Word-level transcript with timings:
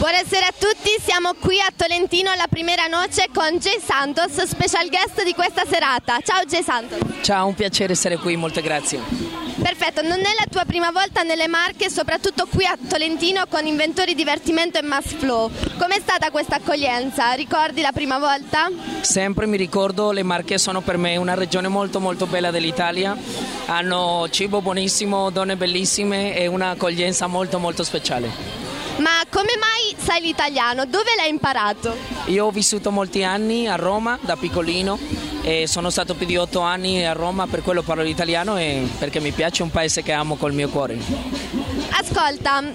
Buonasera 0.00 0.46
a 0.46 0.54
tutti, 0.58 0.88
siamo 1.04 1.34
qui 1.38 1.60
a 1.60 1.70
Tolentino 1.76 2.30
alla 2.30 2.46
Primera 2.48 2.86
Noce 2.86 3.28
con 3.34 3.58
Jay 3.58 3.78
Santos, 3.84 4.32
special 4.44 4.88
guest 4.88 5.22
di 5.22 5.34
questa 5.34 5.64
serata. 5.68 6.20
Ciao 6.24 6.42
Jay 6.46 6.62
Santos. 6.62 7.00
Ciao, 7.20 7.46
un 7.46 7.54
piacere 7.54 7.92
essere 7.92 8.16
qui, 8.16 8.34
molte 8.34 8.62
grazie. 8.62 8.98
Perfetto, 9.60 10.00
non 10.00 10.20
è 10.20 10.32
la 10.38 10.46
tua 10.50 10.64
prima 10.64 10.90
volta 10.90 11.20
nelle 11.20 11.48
Marche, 11.48 11.90
soprattutto 11.90 12.46
qui 12.46 12.64
a 12.64 12.78
Tolentino 12.88 13.44
con 13.46 13.66
Inventori 13.66 14.14
Divertimento 14.14 14.78
e 14.78 14.82
Mass 14.82 15.12
Flow. 15.18 15.50
Com'è 15.76 16.00
stata 16.00 16.30
questa 16.30 16.56
accoglienza? 16.56 17.32
Ricordi 17.32 17.82
la 17.82 17.92
prima 17.92 18.18
volta? 18.18 18.70
Sempre 19.02 19.44
mi 19.44 19.58
ricordo, 19.58 20.12
le 20.12 20.22
Marche 20.22 20.56
sono 20.56 20.80
per 20.80 20.96
me 20.96 21.18
una 21.18 21.34
regione 21.34 21.68
molto 21.68 22.00
molto 22.00 22.24
bella 22.24 22.50
dell'Italia, 22.50 23.14
hanno 23.66 24.26
cibo 24.30 24.62
buonissimo, 24.62 25.28
donne 25.28 25.56
bellissime 25.56 26.34
e 26.34 26.46
un'accoglienza 26.46 27.26
molto 27.26 27.58
molto 27.58 27.84
speciale. 27.84 28.69
Ma 29.00 29.24
come 29.30 29.56
mai 29.58 29.96
sai 29.96 30.20
l'italiano? 30.20 30.84
Dove 30.84 31.14
l'hai 31.16 31.30
imparato? 31.30 31.96
Io 32.26 32.46
ho 32.46 32.50
vissuto 32.50 32.90
molti 32.90 33.24
anni 33.24 33.66
a 33.66 33.76
Roma 33.76 34.18
da 34.20 34.36
piccolino 34.36 34.98
e 35.42 35.66
sono 35.66 35.88
stato 35.88 36.14
più 36.14 36.26
di 36.26 36.36
otto 36.36 36.60
anni 36.60 37.06
a 37.06 37.12
Roma, 37.12 37.46
per 37.46 37.62
quello 37.62 37.82
parlo 37.82 38.02
l'italiano 38.02 38.58
e 38.58 38.86
perché 38.98 39.18
mi 39.20 39.30
piace 39.30 39.62
un 39.62 39.70
paese 39.70 40.02
che 40.02 40.12
amo 40.12 40.36
col 40.36 40.52
mio 40.52 40.68
cuore. 40.68 40.98
Ascolta, 41.92 42.58
um, 42.58 42.74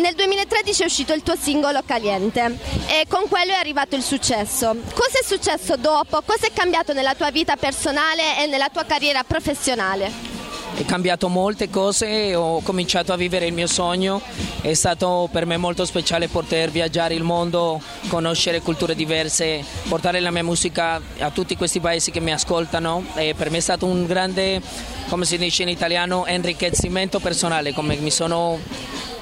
nel 0.00 0.14
2013 0.14 0.82
è 0.82 0.84
uscito 0.84 1.14
il 1.14 1.22
tuo 1.22 1.34
singolo 1.34 1.80
Caliente 1.84 2.58
e 2.86 3.06
con 3.08 3.26
quello 3.26 3.52
è 3.52 3.56
arrivato 3.56 3.96
il 3.96 4.02
successo. 4.02 4.76
Cosa 4.92 5.18
è 5.18 5.24
successo 5.24 5.76
dopo? 5.76 6.20
Cosa 6.26 6.46
è 6.46 6.52
cambiato 6.52 6.92
nella 6.92 7.14
tua 7.14 7.30
vita 7.30 7.56
personale 7.56 8.42
e 8.42 8.46
nella 8.46 8.68
tua 8.68 8.84
carriera 8.84 9.24
professionale? 9.24 10.29
È 10.74 10.84
cambiato 10.86 11.28
molte 11.28 11.68
cose, 11.68 12.34
ho 12.34 12.60
cominciato 12.62 13.12
a 13.12 13.16
vivere 13.16 13.46
il 13.46 13.52
mio 13.52 13.66
sogno, 13.66 14.20
è 14.62 14.72
stato 14.72 15.28
per 15.30 15.44
me 15.44 15.56
molto 15.56 15.84
speciale 15.84 16.28
poter 16.28 16.70
viaggiare 16.70 17.14
il 17.14 17.22
mondo, 17.22 17.80
conoscere 18.08 18.60
culture 18.60 18.94
diverse, 18.94 19.62
portare 19.88 20.20
la 20.20 20.30
mia 20.30 20.42
musica 20.42 21.00
a 21.18 21.30
tutti 21.30 21.56
questi 21.56 21.80
paesi 21.80 22.10
che 22.10 22.20
mi 22.20 22.32
ascoltano 22.32 23.04
e 23.14 23.34
per 23.36 23.50
me 23.50 23.58
è 23.58 23.60
stato 23.60 23.84
un 23.84 24.06
grande, 24.06 24.62
come 25.08 25.26
si 25.26 25.36
dice 25.36 25.62
in 25.62 25.68
italiano, 25.68 26.24
enriquecimento 26.24 27.18
personale, 27.18 27.74
come 27.74 27.96
mi 27.96 28.10
sono 28.10 28.58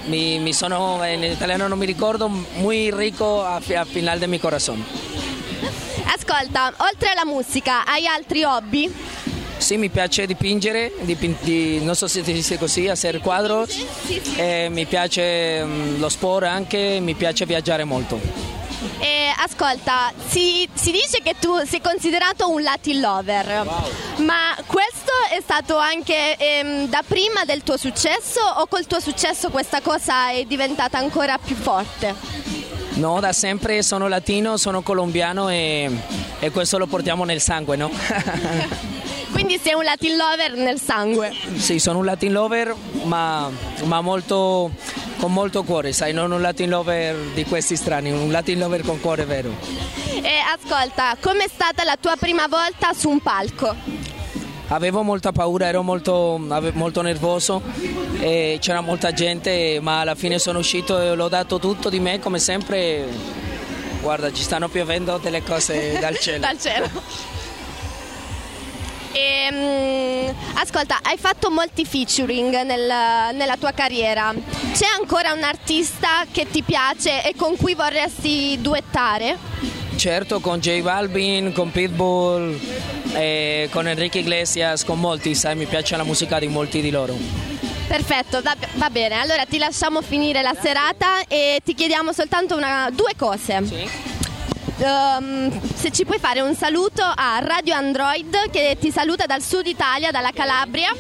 mi, 0.07 0.39
mi, 0.39 0.53
sono, 0.53 1.01
in 1.05 1.23
italiano 1.23 1.69
non 1.69 1.79
mi 1.79 1.87
ricordo, 1.87 2.29
muy 2.29 2.91
rico 2.95 3.45
a, 3.45 3.57
a 3.57 3.85
final 3.85 4.19
de 4.19 4.27
mi 4.27 4.39
corazón. 4.39 4.85
Ascolta, 6.05 6.73
oltre 6.79 7.11
alla 7.11 7.25
musica, 7.25 7.85
hai 7.85 8.07
altri 8.07 8.43
hobby? 8.43 8.93
Sì, 9.59 9.77
mi 9.77 9.89
piace 9.89 10.25
dipingere, 10.27 10.93
dipin- 11.01 11.37
di, 11.41 11.81
non 11.83 11.95
so 11.95 12.07
se 12.07 12.23
si 12.25 12.33
dice 12.33 12.59
così, 12.59 12.89
sì, 12.95 13.87
sì, 14.07 14.21
sì. 14.23 14.37
Eh, 14.37 14.69
mi 14.71 14.87
piace 14.87 15.61
um, 15.63 15.99
lo 15.99 16.09
sport 16.09 16.47
anche, 16.47 16.99
mi 17.01 17.15
piace 17.15 17.45
viaggiare 17.45 17.85
molto. 17.85 18.19
Eh, 19.01 19.33
ascolta, 19.37 20.13
si, 20.29 20.69
si, 20.73 20.93
dice 20.93 21.21
che 21.23 21.35
tu 21.41 21.53
sei 21.67 21.81
considerato 21.81 22.49
un 22.49 22.63
Latin 22.63 23.01
lover, 23.01 23.65
wow. 23.65 24.25
ma 24.25 24.57
questo 24.67 25.13
è 25.31 25.41
stato 25.41 25.77
anche 25.77 26.37
ehm, 26.37 26.89
da 26.89 27.03
prima 27.07 27.45
del 27.45 27.63
tuo 27.63 27.77
successo 27.77 28.41
o 28.41 28.67
col 28.69 28.87
tuo 28.87 29.01
successo 29.01 29.51
questa 29.51 29.81
cosa 29.81 30.31
è 30.31 30.45
diventata 30.45 30.99
ancora 30.99 31.39
più 31.39 31.57
forte? 31.57 32.15
No, 32.95 33.21
da 33.21 33.33
sempre 33.33 33.83
sono 33.83 34.09
latino, 34.09 34.57
sono 34.57 34.83
colombiano 34.83 35.49
e, 35.49 35.91
e 36.41 36.51
questo 36.51 36.79
lo 36.79 36.87
portiamo 36.87 37.25
nel 37.25 37.41
sangue, 37.41 37.77
no? 37.77 37.91
Quindi 39.39 39.61
sei 39.63 39.75
un 39.75 39.85
Latin 39.85 40.17
lover 40.17 40.55
nel 40.55 40.81
sangue? 40.81 41.33
Sì, 41.55 41.79
sono 41.79 41.99
un 41.99 42.05
Latin 42.05 42.33
lover, 42.33 42.75
ma, 43.05 43.49
ma 43.85 44.01
molto, 44.01 44.73
con 45.21 45.33
molto 45.33 45.63
cuore, 45.63 45.93
sai, 45.93 46.13
non 46.13 46.33
un 46.33 46.41
Latin 46.41 46.69
lover 46.69 47.15
di 47.35 47.45
questi 47.45 47.77
strani, 47.77 48.11
un 48.11 48.33
Latin 48.33 48.59
lover 48.59 48.83
con 48.83 49.01
cuore 49.01 49.25
vero. 49.27 49.55
E 50.11 50.39
ascolta, 50.53 51.17
com'è 51.21 51.47
stata 51.47 51.85
la 51.85 51.97
tua 52.01 52.17
prima 52.19 52.49
volta 52.49 52.93
su 52.93 53.11
un 53.11 53.21
palco? 53.21 53.73
Avevo 54.71 55.03
molta 55.03 55.31
paura, 55.31 55.69
ero 55.69 55.85
molto, 55.85 56.37
molto 56.73 57.01
nervoso, 57.03 57.63
c'era 58.19 58.81
molta 58.81 59.13
gente, 59.13 59.79
ma 59.81 60.01
alla 60.01 60.17
fine 60.17 60.41
sono 60.41 60.59
uscito 60.59 61.01
e 61.01 61.15
l'ho 61.15 61.29
dato 61.29 61.61
tutto 61.61 61.89
di 61.89 62.01
me 62.01 62.19
come 62.19 62.41
sempre. 62.41 63.07
Guarda, 64.01 64.33
ci 64.33 64.43
stanno 64.43 64.67
piovendo 64.67 65.17
delle 65.19 65.45
cose 65.45 65.97
dal 66.01 66.19
cielo. 66.19 66.41
dal 66.43 66.59
cielo. 66.59 67.38
E, 69.19 69.49
um, 69.51 70.35
ascolta, 70.55 71.01
hai 71.03 71.19
fatto 71.19 71.51
molti 71.51 71.85
featuring 71.85 72.63
nel, 72.63 73.35
nella 73.35 73.57
tua 73.59 73.73
carriera. 73.73 74.33
C'è 74.73 74.87
ancora 74.97 75.33
un 75.33 75.43
artista 75.43 76.25
che 76.31 76.47
ti 76.49 76.63
piace 76.63 77.25
e 77.25 77.35
con 77.35 77.57
cui 77.57 77.75
vorresti 77.75 78.57
duettare? 78.61 79.37
Certo, 79.97 80.39
con 80.39 80.61
J 80.61 80.83
Balvin, 80.83 81.53
con 81.53 81.73
Pitbull, 81.73 82.57
eh, 83.15 83.69
con 83.73 83.89
Enrique 83.89 84.21
Iglesias, 84.21 84.85
con 84.85 85.01
molti, 85.01 85.35
sai, 85.35 85.57
mi 85.57 85.67
piace 85.67 85.97
la 85.97 86.05
musica 86.05 86.39
di 86.39 86.47
molti 86.47 86.81
di 86.81 86.91
loro. 86.91 87.17
Perfetto, 87.89 88.41
va, 88.43 88.55
va 88.75 88.91
bene. 88.91 89.17
Allora 89.17 89.45
ti 89.47 89.59
lasciamo 89.59 90.01
finire 90.01 90.43
la 90.43 90.55
serata 90.61 91.25
e 91.27 91.61
ti 91.65 91.75
chiediamo 91.75 92.13
soltanto 92.13 92.55
una, 92.55 92.89
due 92.93 93.15
cose. 93.17 93.67
Sì 93.67 94.08
um, 94.79 95.61
se 95.75 95.91
ci 95.91 96.05
puoi 96.05 96.19
fare 96.19 96.41
un 96.41 96.55
saluto 96.55 97.03
a 97.03 97.39
Radio 97.41 97.75
Android 97.75 98.51
che 98.51 98.77
ti 98.81 98.91
saluta 98.91 99.27
dal 99.27 99.43
sud 99.43 99.67
Italia, 99.67 100.11
dalla 100.11 100.31
Calabria. 100.33 100.95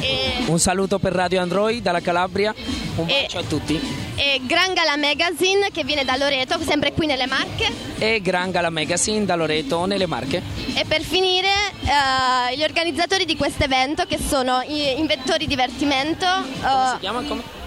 E... 0.00 0.44
Un 0.46 0.58
saluto 0.58 0.98
per 0.98 1.12
Radio 1.12 1.40
Android 1.40 1.80
dalla 1.82 2.00
Calabria, 2.00 2.54
un 2.96 3.08
e... 3.08 3.22
bacio 3.22 3.38
a 3.38 3.42
tutti. 3.42 3.80
E 4.16 4.40
Gran 4.44 4.74
Gala 4.74 4.96
Magazine 4.96 5.70
che 5.72 5.84
viene 5.84 6.04
da 6.04 6.16
Loreto, 6.16 6.58
sempre 6.60 6.92
qui 6.92 7.06
nelle 7.06 7.26
Marche. 7.26 7.70
E 7.98 8.20
Gran 8.20 8.50
Gala 8.50 8.70
Magazine 8.70 9.24
da 9.24 9.36
Loreto 9.36 9.84
nelle 9.84 10.06
Marche. 10.06 10.42
E 10.74 10.84
per 10.84 11.02
finire 11.02 11.48
uh, 11.82 12.54
gli 12.54 12.62
organizzatori 12.62 13.24
di 13.24 13.36
questo 13.36 13.64
evento 13.64 14.04
che 14.06 14.18
sono 14.18 14.62
Inventori 14.66 15.46
Divertimento. 15.46 16.26
Uh, 16.26 16.60
come 16.60 16.90
si 16.92 16.98
chiama? 17.00 17.22
Come? 17.22 17.60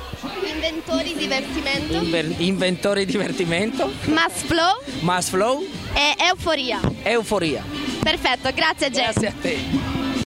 Inventori 0.54 1.16
divertimento. 1.16 1.94
Inver- 1.94 2.40
inventori 2.40 3.06
divertimento. 3.06 3.92
Mass 4.06 4.42
flow. 4.46 4.82
Mass 5.02 5.30
flow. 5.30 5.66
E 5.94 6.16
euforia. 6.30 6.80
Euforia. 7.04 7.64
Perfetto, 8.02 8.50
grazie 8.54 8.90
Jack. 8.90 9.20
Grazie 9.20 9.28
a 9.28 9.34
te. 9.42 9.95